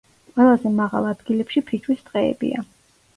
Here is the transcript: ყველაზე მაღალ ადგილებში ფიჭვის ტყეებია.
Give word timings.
ყველაზე 0.37 0.69
მაღალ 0.77 1.09
ადგილებში 1.09 1.63
ფიჭვის 1.67 2.01
ტყეებია. 2.09 2.63